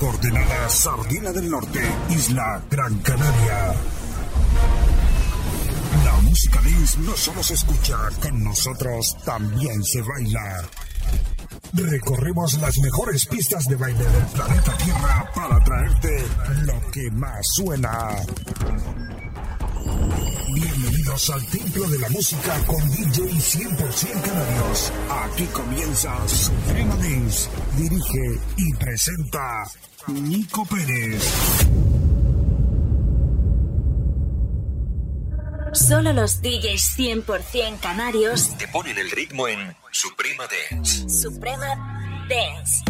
[0.00, 3.74] Coordenada Sardina del Norte, Isla Gran Canaria.
[6.02, 10.62] La música dance no solo se escucha, con nosotros también se baila.
[11.74, 16.24] Recorremos las mejores pistas de baile del planeta Tierra para traerte
[16.64, 18.16] lo que más suena.
[21.10, 24.92] Bienvenidos al Templo de la Música con DJ 100% Canarios.
[25.10, 27.50] Aquí comienza Suprema Dance.
[27.76, 29.64] Dirige y presenta
[30.06, 31.24] Nico Pérez.
[35.72, 41.08] Solo los DJs 100% canarios te ponen el ritmo en Suprema Dance.
[41.08, 42.84] Suprema Dance.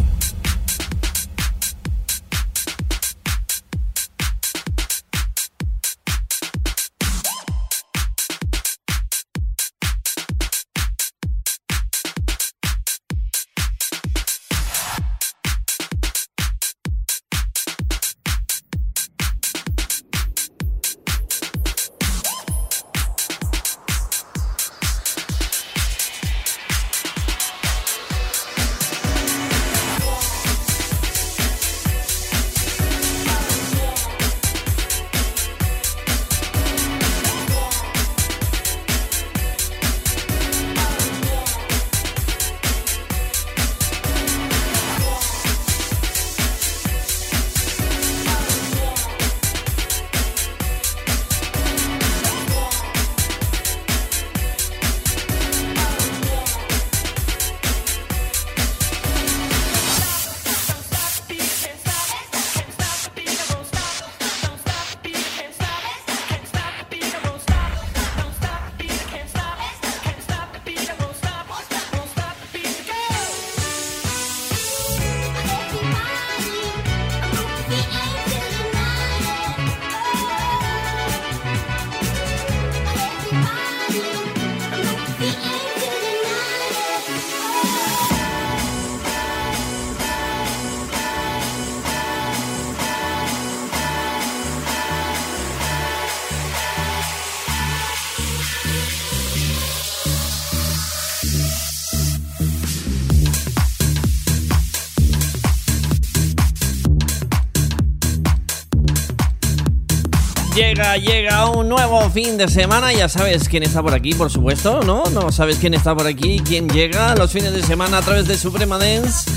[110.55, 112.91] Llega, llega un nuevo fin de semana.
[112.91, 115.03] Ya sabes quién está por aquí, por supuesto, ¿no?
[115.05, 118.37] No sabes quién está por aquí, quién llega los fines de semana a través de
[118.37, 119.31] Suprema Dance.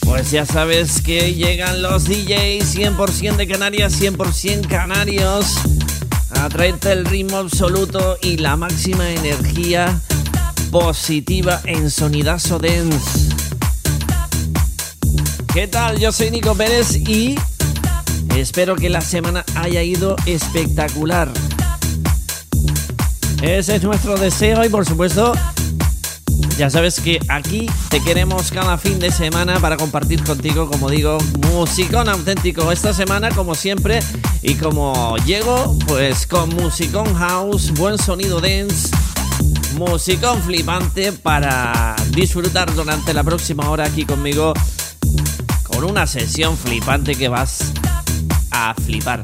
[0.00, 5.58] Pues ya sabes que llegan los DJs 100% de Canarias, 100% canarios,
[6.30, 6.48] a
[6.90, 10.00] el ritmo absoluto y la máxima energía
[10.70, 13.28] positiva en Sonidazo Dance.
[15.52, 15.98] ¿Qué tal?
[15.98, 17.36] Yo soy Nico Pérez y
[18.36, 21.32] Espero que la semana haya ido espectacular.
[23.40, 25.32] Ese es nuestro deseo y por supuesto,
[26.58, 31.16] ya sabes que aquí te queremos cada fin de semana para compartir contigo, como digo,
[31.50, 32.70] musicón auténtico.
[32.70, 34.00] Esta semana, como siempre,
[34.42, 38.90] y como llego, pues con musicón house, buen sonido dance,
[39.78, 44.52] musicón flipante para disfrutar durante la próxima hora aquí conmigo
[45.62, 47.72] con una sesión flipante que vas
[48.84, 49.22] flipar.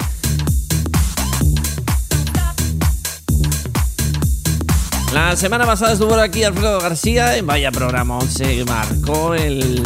[5.13, 9.83] La semana pasada estuvo aquí Alfredo García en Vaya Programa se marcó el...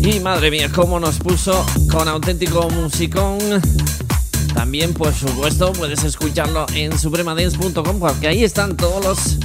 [0.00, 3.38] Y madre mía, cómo nos puso con auténtico musicón.
[4.54, 9.38] También, por supuesto, puedes escucharlo en supremadance.com porque ahí están todos los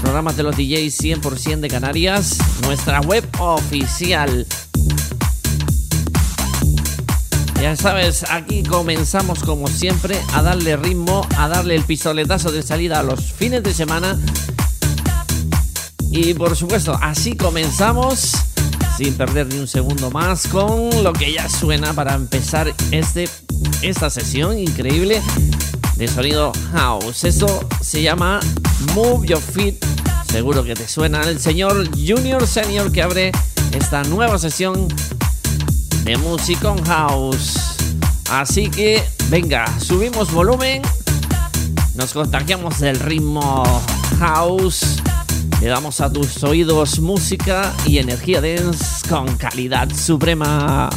[0.00, 4.46] programas de los DJs 100% de Canarias, nuestra web oficial.
[7.60, 13.00] Ya sabes, aquí comenzamos como siempre a darle ritmo, a darle el pistoletazo de salida
[13.00, 14.16] a los fines de semana.
[16.12, 18.32] Y por supuesto, así comenzamos
[18.96, 23.28] sin perder ni un segundo más con lo que ya suena para empezar este,
[23.82, 25.20] esta sesión increíble
[25.96, 27.24] de sonido house.
[27.24, 28.38] Esto se llama
[28.94, 29.84] Move Your Feet.
[30.30, 33.32] Seguro que te suena el señor Junior Senior que abre
[33.72, 34.86] esta nueva sesión
[36.08, 37.58] de Musicon House.
[38.30, 40.80] Así que, venga, subimos volumen,
[41.96, 43.62] nos contagiamos del ritmo
[44.18, 45.02] house,
[45.60, 50.88] le damos a tus oídos música y energía dance con calidad suprema.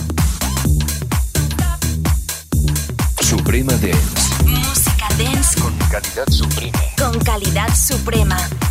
[3.19, 4.45] Suprema Dance.
[4.45, 6.79] Música dance con calidad suprema.
[6.97, 8.39] Con calidad suprema.
[8.39, 8.70] Suprema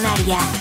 [0.00, 0.59] Canaria.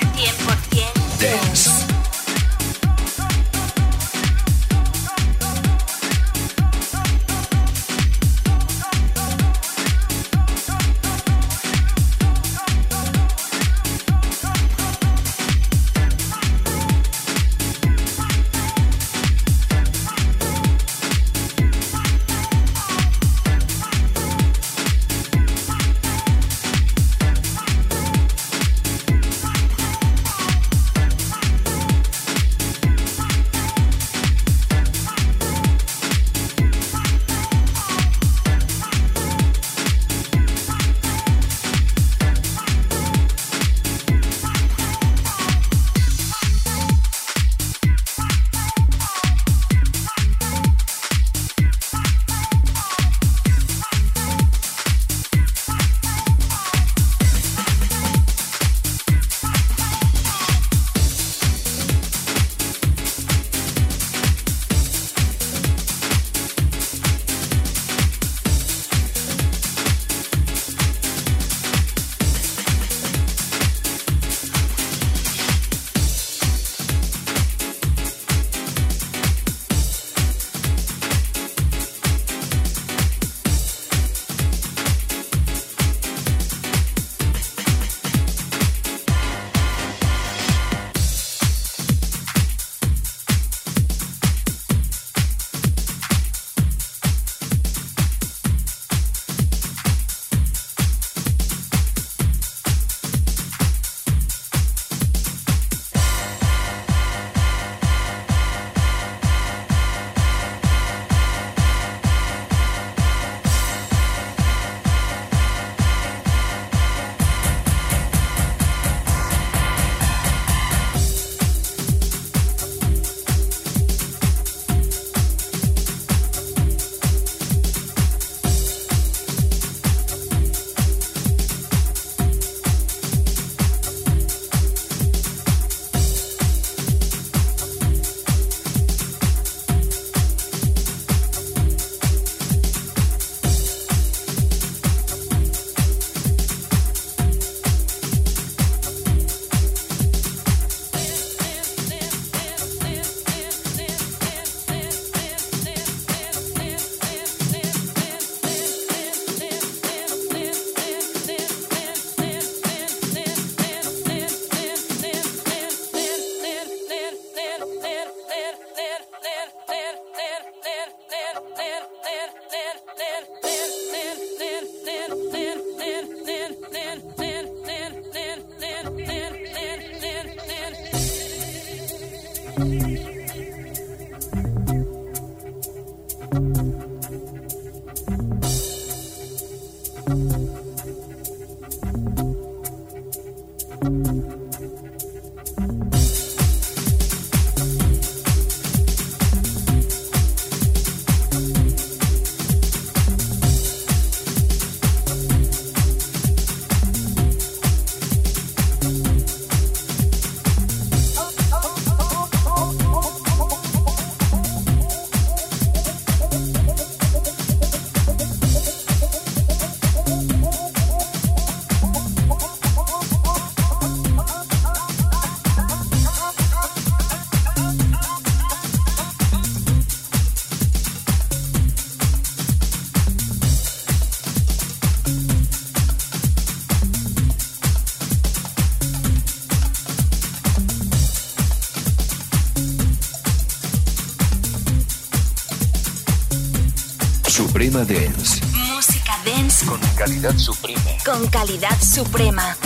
[247.86, 248.42] Dance.
[248.54, 250.82] Música dance Con calidad suprema.
[251.06, 252.58] con calidad suprema.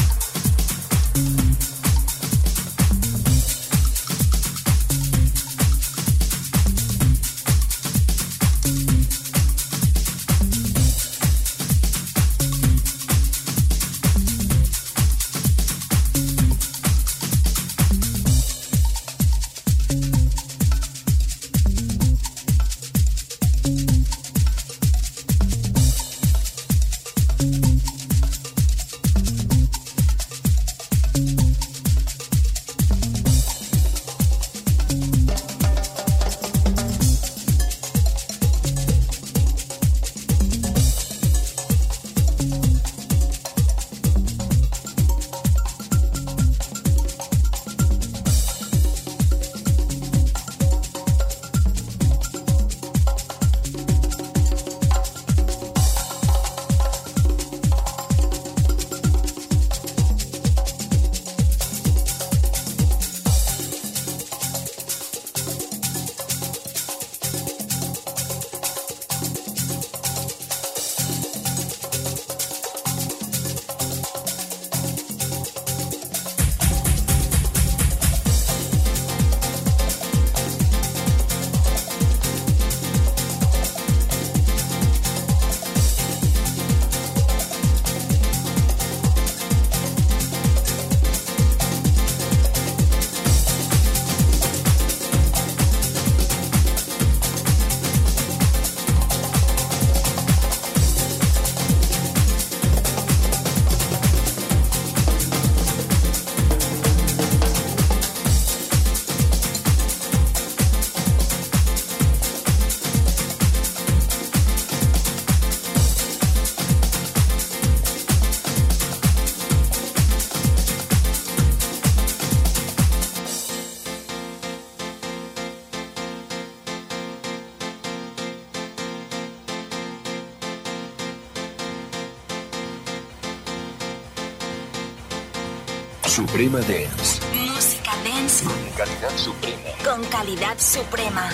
[136.13, 137.19] Suprema Dance.
[137.34, 139.58] Música dance Con calidad suprema.
[139.84, 141.30] con calidad suprema.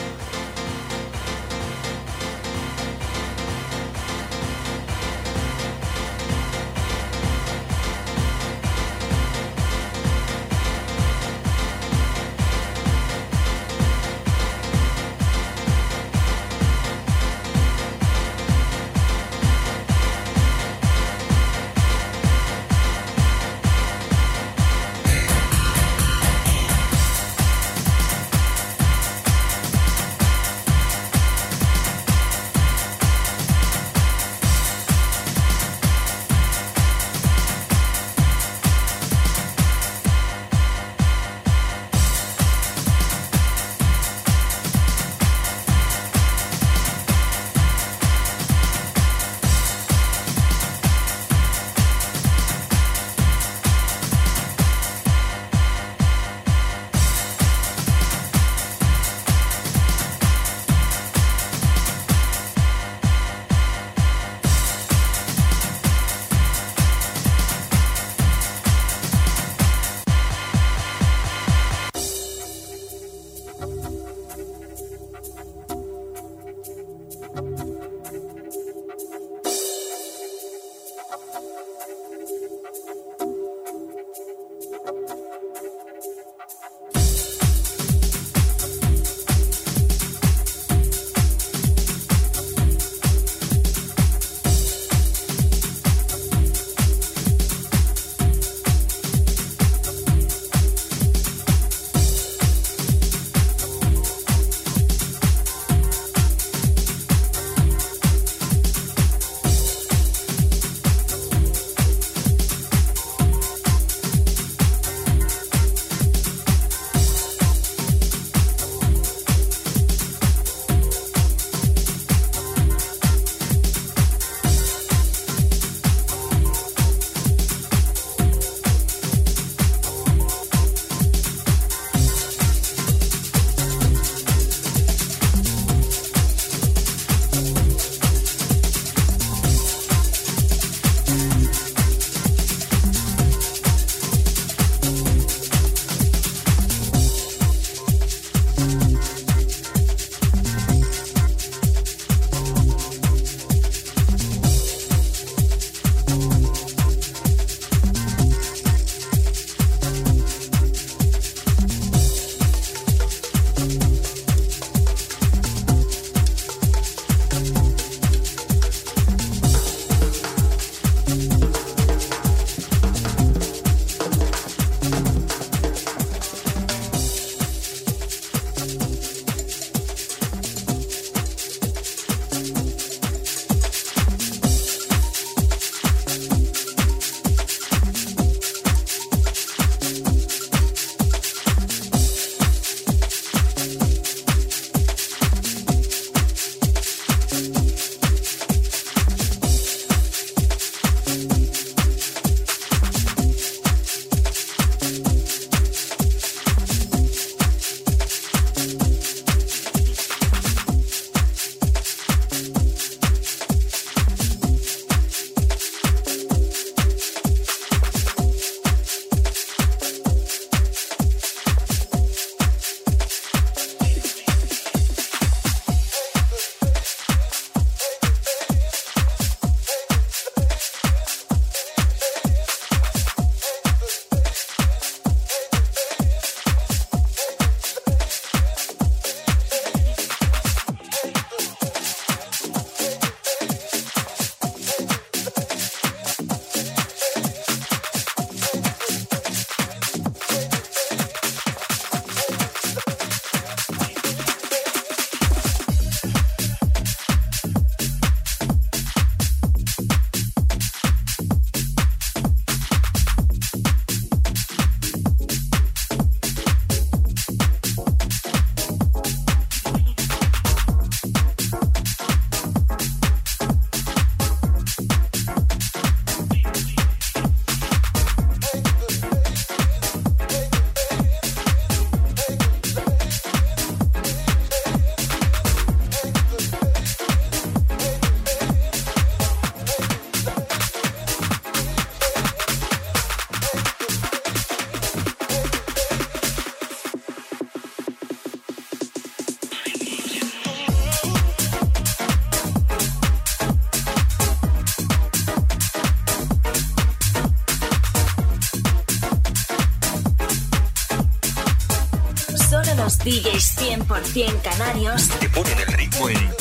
[313.70, 315.10] 100% canarios.
[315.20, 316.39] Te ponen el ritmo en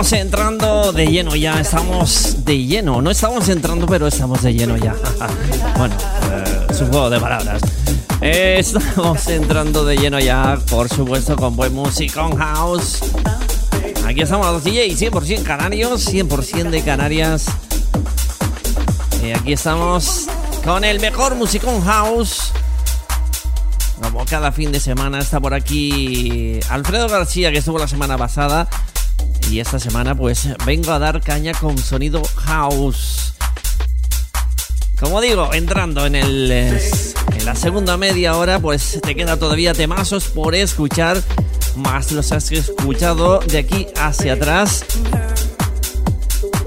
[0.00, 3.02] estamos entrando de lleno ya, estamos de lleno.
[3.02, 4.94] No estamos entrando, pero estamos de lleno ya.
[5.76, 5.96] bueno,
[6.30, 7.60] eh, es un juego de palabras.
[8.20, 13.00] estamos entrando de lleno ya, por supuesto, con buen música, con house.
[14.06, 17.46] Aquí estamos los DJs 100% canarios, 100% de Canarias.
[19.26, 20.26] Y aquí estamos
[20.64, 22.52] con el mejor musicón house.
[24.00, 28.68] Como cada fin de semana está por aquí Alfredo García, que estuvo la semana pasada.
[29.50, 33.32] Y esta semana pues vengo a dar caña con sonido house.
[35.00, 40.24] Como digo, entrando en el en la segunda media hora, pues te queda todavía temazos
[40.24, 41.22] por escuchar.
[41.76, 44.84] Más los has escuchado de aquí hacia atrás.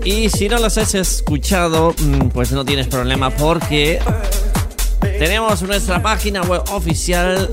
[0.03, 3.99] Y si no los has escuchado, mm, pues no tienes problema porque
[5.19, 7.49] tenemos nuestra página web oficial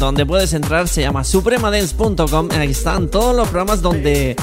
[0.00, 2.48] donde puedes entrar, se llama supremadance.com.
[2.52, 4.34] Ahí están todos los programas donde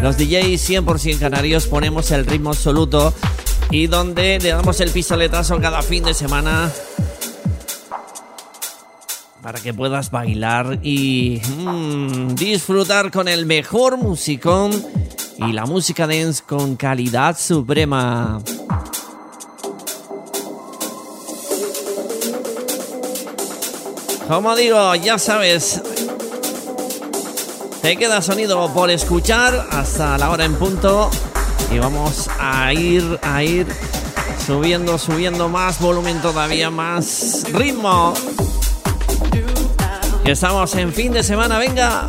[0.00, 3.12] los DJs 100% canarios ponemos el ritmo absoluto
[3.70, 6.70] y donde le damos el pistoletazo cada fin de semana
[9.42, 14.70] para que puedas bailar y mm, disfrutar con el mejor musicón
[15.38, 18.40] y la música dance con calidad suprema.
[24.30, 25.82] Como digo, ya sabes,
[27.82, 31.10] te queda sonido por escuchar hasta la hora en punto
[31.72, 33.66] y vamos a ir a ir
[34.46, 38.14] subiendo, subiendo más volumen todavía más ritmo.
[40.24, 42.08] Estamos en fin de semana, venga.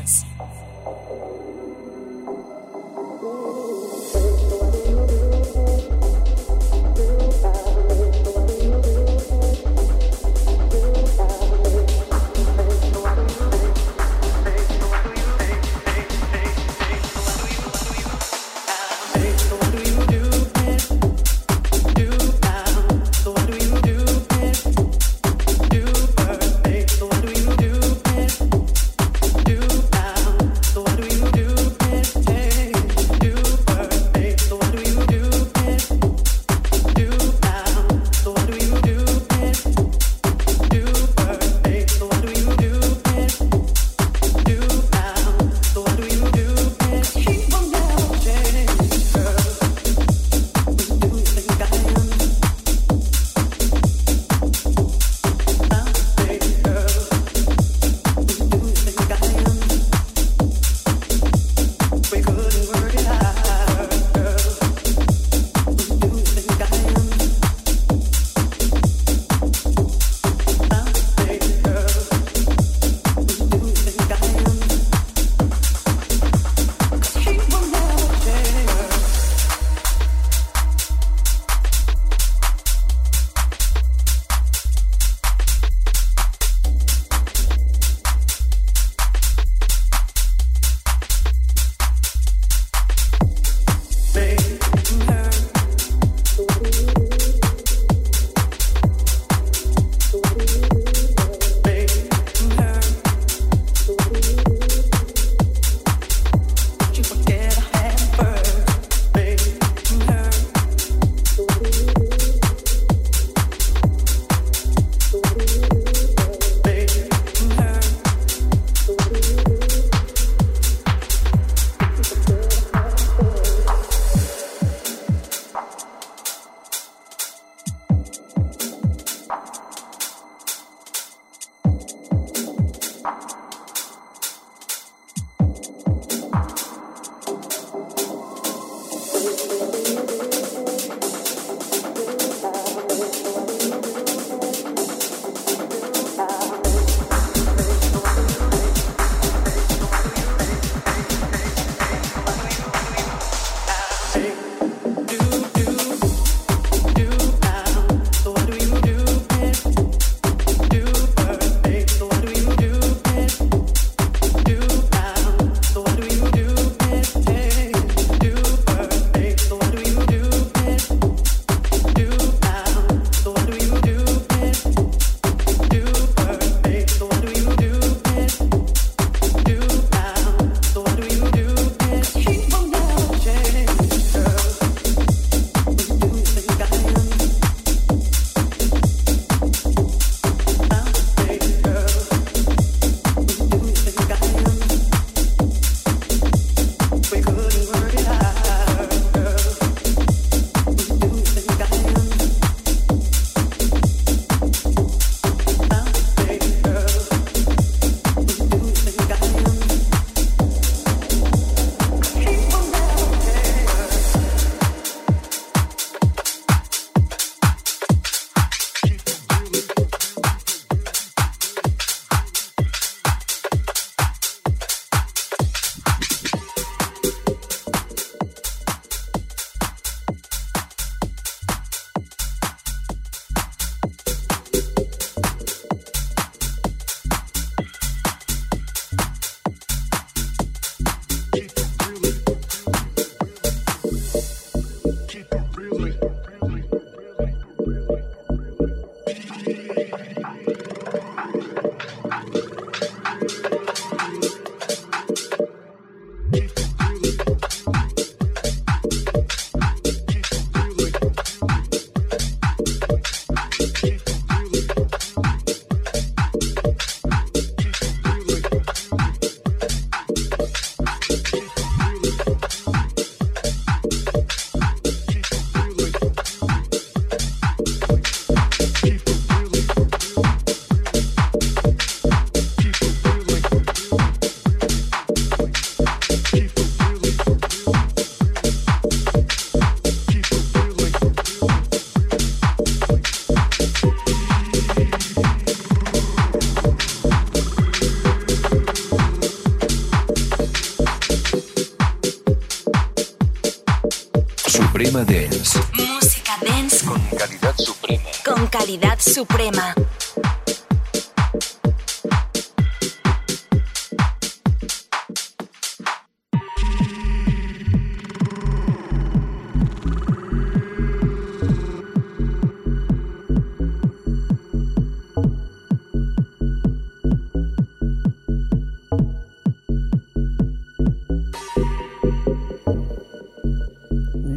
[304.81, 305.59] Suprema Dance.
[305.73, 308.03] Música dance Con calidad suprema.
[308.25, 309.75] con calidad suprema.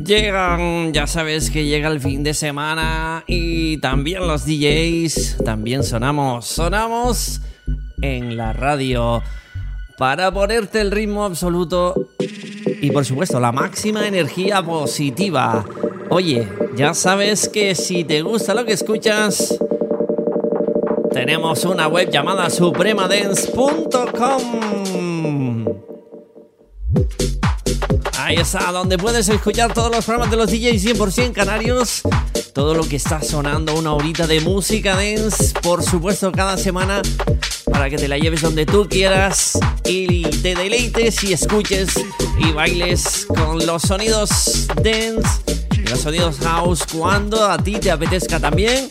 [0.05, 6.47] Llegan, ya sabes que llega el fin de semana y también los DJs, también sonamos,
[6.47, 7.41] sonamos
[8.03, 9.23] en la radio
[9.97, 12.11] para ponerte el ritmo absoluto
[12.83, 15.65] y por supuesto la máxima energía positiva.
[16.11, 16.47] Oye,
[16.77, 19.59] ya sabes que si te gusta lo que escuchas,
[21.13, 25.04] tenemos una web llamada supremadance.com.
[28.25, 32.01] Ahí está, donde puedes escuchar todos los programas de los DJs 100% canarios.
[32.55, 37.03] Todo lo que está sonando, una horita de música dance, por supuesto, cada semana,
[37.71, 42.03] para que te la lleves donde tú quieras y te deleites y escuches
[42.39, 45.29] y bailes con los sonidos dance
[45.77, 48.89] y los sonidos house cuando a ti te apetezca también.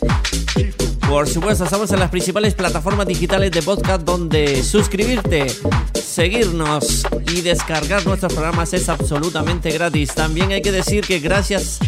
[1.08, 5.46] Por supuesto, estamos en las principales plataformas digitales de podcast donde suscribirte,
[5.94, 10.14] seguirnos y descargar nuestros programas es absolutamente gratis.
[10.14, 11.78] También hay que decir que gracias,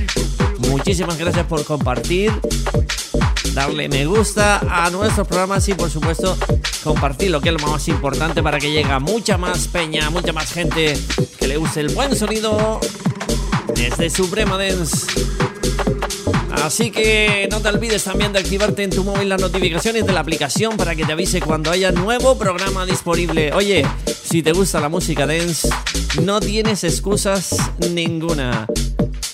[0.58, 2.30] muchísimas gracias por compartir,
[3.54, 6.36] darle me gusta a nuestros programas y por supuesto
[6.84, 10.32] compartir lo que es lo más importante para que llegue a mucha más peña, mucha
[10.32, 10.96] más gente
[11.38, 12.80] que le guste el buen sonido
[13.74, 15.45] desde Suprema Dance.
[16.62, 20.20] Así que no te olvides también de activarte en tu móvil las notificaciones de la
[20.20, 23.52] aplicación para que te avise cuando haya nuevo programa disponible.
[23.52, 23.86] Oye,
[24.24, 25.68] si te gusta la música dance,
[26.22, 27.56] no tienes excusas
[27.90, 28.66] ninguna.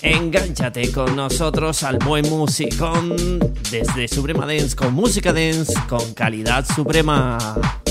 [0.01, 3.39] Engánchate con nosotros al buen musicón
[3.71, 7.82] desde Suprema Dance con música dance con calidad suprema.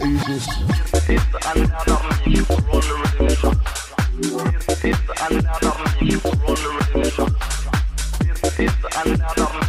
[0.00, 0.48] like oozes.
[8.56, 8.74] It's
[9.04, 9.63] another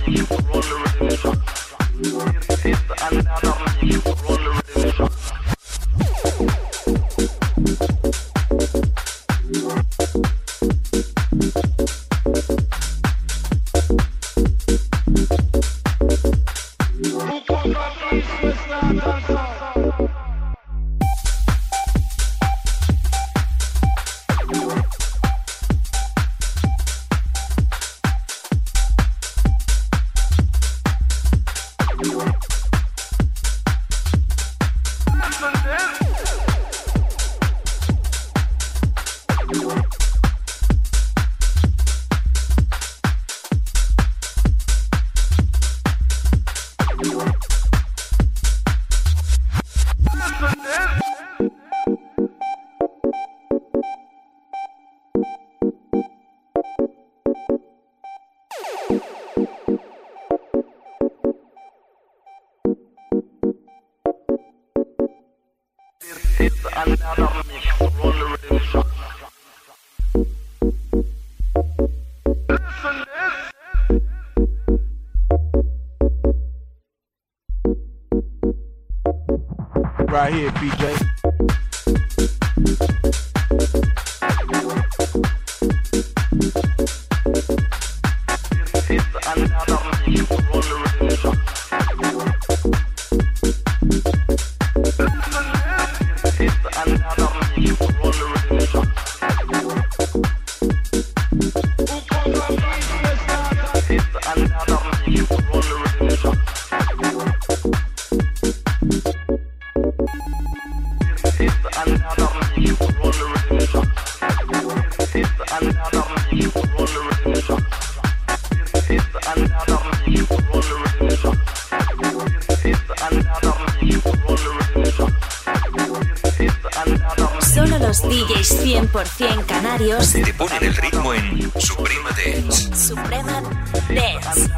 [129.04, 132.74] 100% canarios te ponen el ritmo en Suprema Dance.
[132.76, 133.42] Suprema
[133.90, 134.50] Dance.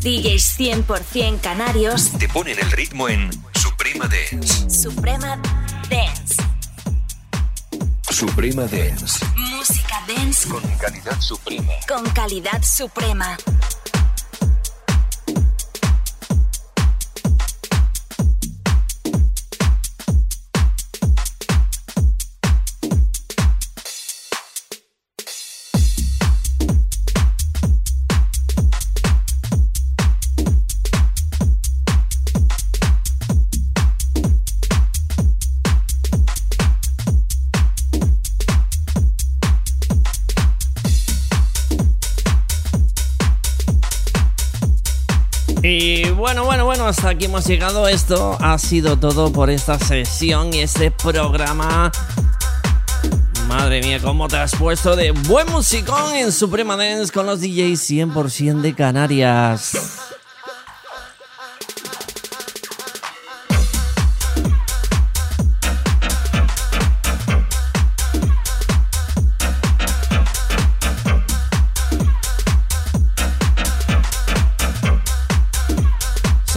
[0.00, 4.70] DJs 100% canarios te ponen el ritmo en Suprema Dance.
[4.70, 5.38] Suprema
[5.90, 6.36] Dance.
[8.10, 9.26] Suprema Dance.
[9.36, 11.72] Música dance con calidad suprema.
[11.86, 13.36] Con calidad suprema.
[46.90, 47.86] Hasta aquí hemos llegado.
[47.86, 51.92] Esto ha sido todo por esta sesión y este programa.
[53.46, 57.90] Madre mía, cómo te has puesto de buen musicón en Suprema Dance con los DJs
[57.90, 60.09] 100% de Canarias.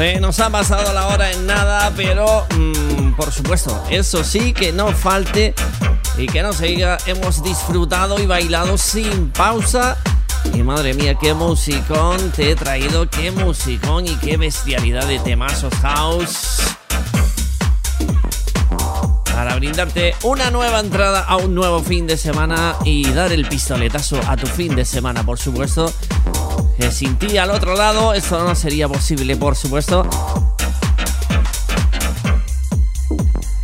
[0.03, 4.91] Nos ha pasado la hora en nada, pero mm, por supuesto, eso sí, que no
[4.91, 5.53] falte
[6.17, 9.97] y que no se diga, hemos disfrutado y bailado sin pausa.
[10.53, 15.73] Y madre mía, qué musicón te he traído, qué musicón y qué bestialidad de temazos
[15.75, 16.59] house.
[19.33, 24.21] Para brindarte una nueva entrada a un nuevo fin de semana y dar el pistoletazo
[24.27, 25.91] a tu fin de semana, por supuesto
[26.77, 30.07] que sin ti al otro lado esto no sería posible, por supuesto.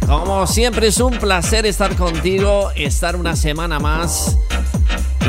[0.08, 4.38] Como siempre es un placer estar contigo, estar una semana más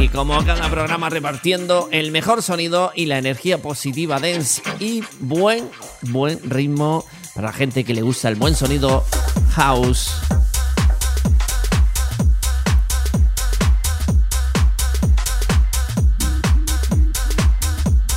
[0.01, 5.69] y como cada programa repartiendo el mejor sonido y la energía positiva dance y buen
[6.03, 9.05] buen ritmo para la gente que le gusta el buen sonido
[9.51, 10.11] House.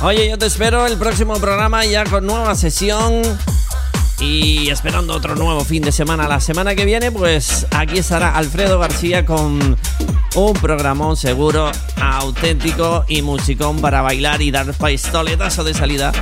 [0.02, 3.22] Oye, yo te espero el próximo programa ya con nueva sesión
[4.20, 6.28] y esperando otro nuevo fin de semana.
[6.28, 9.76] La semana que viene, pues aquí estará Alfredo García con
[10.34, 11.70] un programón seguro,
[12.00, 16.12] auténtico y musicón para bailar y dar pistoletazo de salida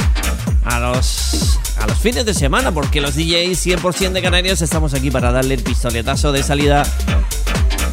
[0.64, 5.10] a los a los fines de semana, porque los DJs 100% de Canarios estamos aquí
[5.10, 6.84] para darle el pistoletazo de salida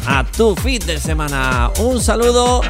[0.06, 1.70] a tu fin de semana.
[1.78, 2.62] Un saludo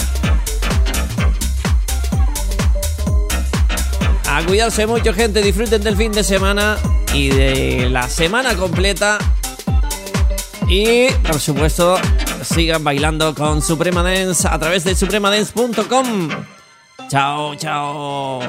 [4.30, 5.42] A cuidarse mucho, gente.
[5.42, 6.78] Disfruten del fin de semana
[7.12, 9.18] y de la semana completa.
[10.68, 11.98] Y, por supuesto,
[12.42, 16.30] sigan bailando con Suprema Dance a través de supremadance.com.
[17.08, 18.40] Chao, chao.